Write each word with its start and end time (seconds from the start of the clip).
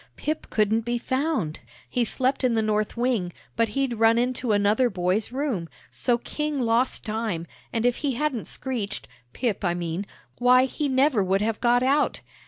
"Pip 0.17 0.49
couldn't 0.49 0.81
be 0.81 0.97
found. 0.97 1.59
He 1.87 2.03
slept 2.03 2.43
in 2.43 2.55
the 2.55 2.63
north 2.63 2.97
wing, 2.97 3.31
but 3.55 3.67
he'd 3.77 3.99
run 3.99 4.17
into 4.17 4.51
another 4.51 4.89
boy's 4.89 5.31
room, 5.31 5.69
so 5.91 6.17
King 6.17 6.59
lost 6.59 7.05
time, 7.05 7.45
and 7.71 7.85
if 7.85 7.97
he 7.97 8.13
hadn't 8.13 8.45
screeched, 8.45 9.07
Pip, 9.33 9.63
I 9.63 9.75
mean, 9.75 10.07
why, 10.39 10.65
he 10.65 10.89
never 10.89 11.23
would 11.23 11.41
have 11.41 11.61
got 11.61 11.83
out. 11.83 12.21